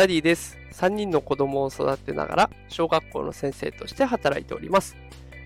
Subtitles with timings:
[0.00, 0.56] ダディです。
[0.72, 4.96] 3人の子供を育てながら小学校の先生として働いております。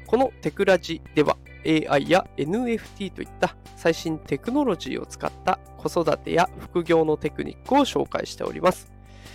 [0.06, 8.92] このテクラジでは AI や NFT といった最新テクノロジーを使った子育てや副業のテクニックを紹介しております。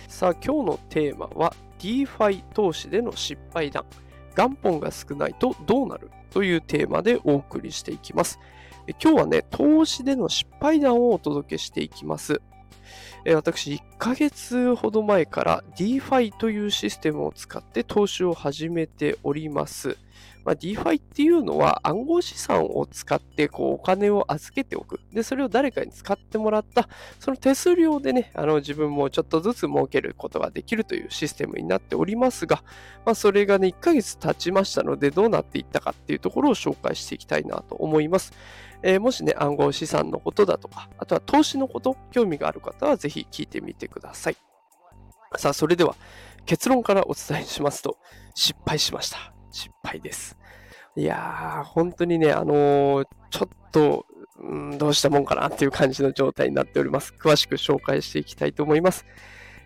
[0.08, 3.84] さあ今日のテーマは DeFi 投資での失敗談。
[4.34, 8.40] 元本が少ないとどうなるというテーマでお送りしていきます。
[8.98, 12.40] 今日はね、投資での失敗談をお届けしていきます。
[13.26, 19.98] 私、1ヶ月ほど前から DeFi というシステムを使って投資を始めております。
[20.44, 25.00] まあ、DeFi っていうのは暗号資産を使ってこうお金を預けておく。
[25.12, 26.88] で、それを誰かに使ってもらった、
[27.18, 32.64] その手数料でね、あの自分もちょっとずつ儲けることができるというシステムになっておりますが、
[33.04, 38.32] まあ、それがね、1ヶ月経ちましたので、どうなっていったかっていうところを紹介していきたいなと思います。
[38.82, 44.36] えー、もしね、暗号資産のことだとか、あとは投資のこと、興味がある方はぜひ聞いてみてください。
[45.36, 45.94] さあ、それでは
[46.46, 47.98] 結論からお伝えしますと、
[48.34, 49.32] 失敗しました。
[49.50, 50.36] 失敗です。
[50.96, 54.06] いやー、本当にね、あのー、ちょっと、
[54.38, 57.14] うん、どうしたもんかなっていう感じの状態になっております。
[57.20, 59.04] 詳しく紹介していきたいと思います。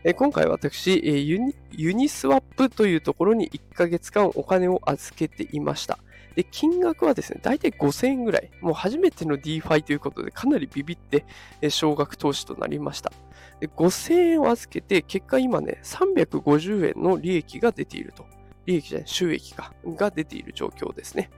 [0.06, 5.98] え今回私ユニ、ユニスワップというところに1ヶ月間お金を預けていました。
[6.36, 8.50] で、金額はですね、大体5000円ぐらい。
[8.61, 11.24] もう初めての DeFi ということで、かなりビビって、
[11.70, 13.12] 少額投資となりました。
[13.61, 18.27] で5000円を預けて、結果今ね、350円の利益が出ていると。
[18.66, 21.30] 利益じゃない、収益か、が出ている状況ですね。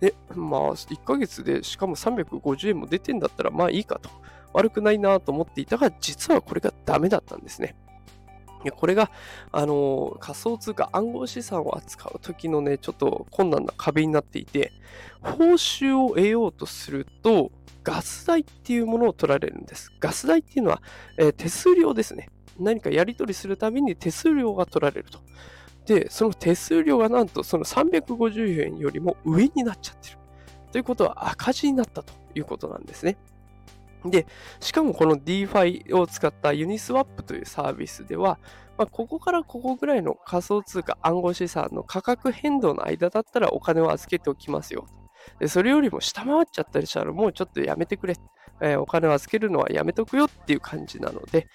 [0.00, 4.10] で、まあ、1ヶ月でしかも350円も出てんだったら、まあいいかと。
[4.52, 7.76] 悪くないなと思っていたが、実はこれがダメだったんですね。
[8.70, 9.10] これが、
[9.52, 14.72] あの仮想通貨暗号資産を扱う時のね、ちょっと困難な壁になっていて、
[15.22, 17.50] 報酬を得ようとすると、
[17.82, 19.90] ガス代っていうものを取られるんです。
[20.00, 20.82] ガス代っていうのは、
[21.16, 22.28] えー、手数料ですね。
[22.58, 25.20] 何かやり取りするたびに手数料が取られると。
[25.86, 30.18] で、その手数料がなんとその350円よりも上になっちゃってる。
[30.72, 33.16] ということは赤字になったということなんですね。
[34.04, 34.26] で、
[34.60, 38.38] しかもこの DeFi を使ったユニスワップというサービスでは、
[38.78, 44.86] まあ、ここからここぐらいの仮想通貨暗号資産の価格変動の間だったらお金を預けておきますよ。
[45.38, 48.14] でそれよりも下回っちゃったりしたらもうちょっとやめてくれ。
[48.62, 51.48] えー、お金を預けるのはやめとくよっていう感じなので、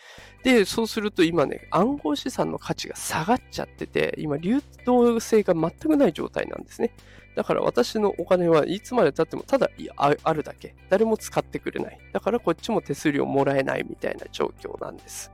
[0.44, 6.92] で、そうすると今ね、暗号資産の価値が下がっちゃってて、今流動性が全くない状態なんですね。
[7.36, 10.74] だから私のお金はいつまで経ってもただあるだけ。
[10.90, 12.00] 誰も使ってくれない。
[12.14, 15.32] だからこっちも手数料もらえないみたいな状況なんです。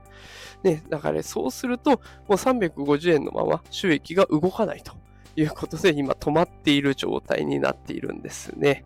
[0.62, 1.98] ね、だからそうすると、も
[2.30, 4.92] う350円のまま収益が動かないと
[5.36, 8.84] いうことで、今止まっている状態になっているんですね。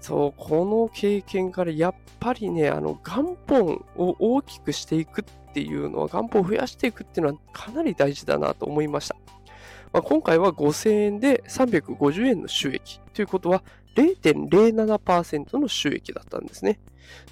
[0.00, 9.16] そう、この経験からやっぱりね、あの元本を大きくしていくっていうのは、元本を増やしていくっていうのはかなり大事だなと思いました。
[9.94, 13.62] まあ、今回は5000円で350円の収益ということは
[13.94, 16.80] 0.07%の収益だったんですね。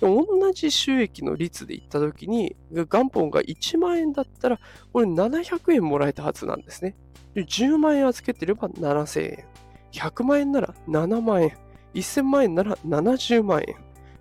[0.01, 4.61] 同じ収益の率で言ったときに、元本が1万円だったら、
[4.93, 6.95] これ700円もらえたはずなんですね。
[7.35, 9.45] 10万円預けてれば7000円。
[9.91, 11.57] 100万円なら7万円。
[11.95, 13.75] 1000万円なら70万円。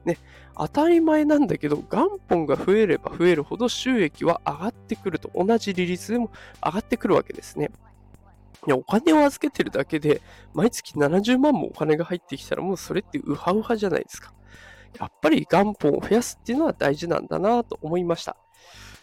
[0.03, 0.18] ね、
[0.57, 5.30] 当たり前なんだけど、元本が増えれば増えるほど収益は上がってくると。
[5.35, 6.31] 同じ利率でも
[6.66, 7.69] 上がってくるわけですね。
[8.67, 10.22] いや、お金を預けてるだけで、
[10.53, 14.33] 毎月70万もお金が入ってきたら、もうそれってウハウハじゃないですか。
[14.99, 18.38] やっぱり元本を増やすっていうのは大事なんだなと思いました。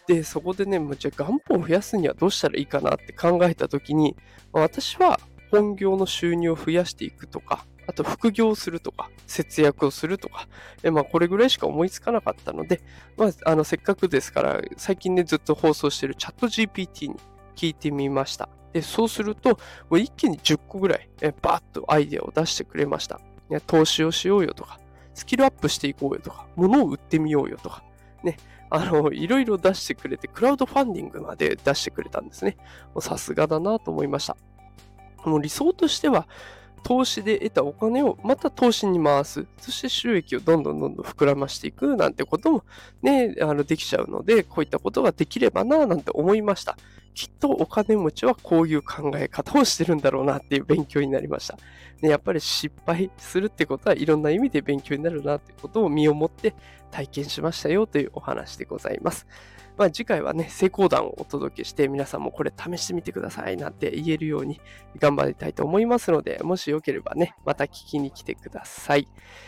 [0.07, 4.15] で、そこでね、じゃあ元本を増やすにはどうしたらいいかなって考えたときに、
[4.53, 5.19] 私は
[5.51, 10.47] 本業の収入を増やしていくとか、あと副業をするとか、節約をするとか、
[10.91, 12.81] まあ、これぐらいしか思いつかなかったので、
[13.17, 17.15] まあ、あのせっかくですから、最近ね、ずっと放送してるチャット GPT に
[17.59, 18.47] 聞いてみました。
[18.71, 19.57] で、そうすると、も
[19.97, 23.19] う一気に10個ぐらい、えバーッとアイデアを出してくれました。
[23.67, 24.79] 投資をしようよとか、
[25.13, 27.83] スキルアップしていこうよとか、物を売ってみようよとか、
[28.23, 28.37] ね、
[28.69, 32.55] あの、いろいろ出してくれて、クラウドファンディングまで出してくれたんですね。
[33.01, 34.37] さすがだなと思いました。
[35.25, 36.29] もう理想としては、
[36.79, 39.45] 投資で得たお金をまた投資に回す。
[39.57, 42.63] そして収益をどんどんどんどん膨らましていくなんてことも
[43.01, 46.77] ね、あのできちゃうので、こういったことができればななんて思いました。
[47.13, 51.57] きっとお金持ちはこういう考え方をしてるんだろうなっていう勉強になりました。
[52.01, 56.55] ね、やっぱり失敗するってことはいろんな意味で勉強になるなってことを身をもって
[56.91, 59.27] 体験しましたよというお話でございます。
[59.79, 64.59] まあ、次回はね、成功談をお届けして、皆さんもこれ試してみてくださいなんて言えるように
[64.97, 69.07] 頑張りたいと思いますので、もしよければね、また聞きに来てください。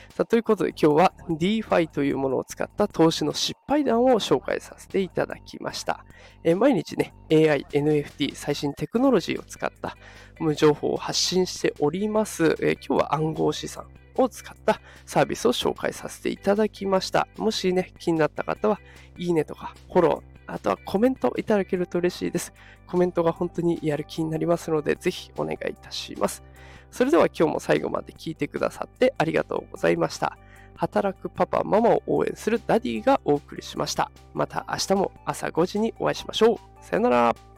[0.10, 6.06] さということで今日は DeFi というものを使った投資の失敗談を紹介させていただきました。
[6.46, 9.98] え、毎日ね、AI、NFT、最新テクノロジーを使った
[10.40, 12.56] 無情報を発信しております。
[12.62, 13.86] え、今日は暗号資産
[14.16, 17.28] を使ったサービスを紹介させていただきました。
[17.38, 18.80] もしね、気になった方は、
[19.18, 22.54] いいねとかフォロー、あとはコメントいただけると嬉しいです。
[22.88, 26.44] コメントが本当にやる気になりますので、ぜひお願いいたします。
[26.92, 30.38] それでは今日も最後まで聞いてくださってありがとうございました。
[30.76, 34.12] 働くパパ、ママを応援するダディがお送りしました。
[34.34, 36.58] また明日も朝5時にお会いしましょう。
[36.86, 37.51] さよなら。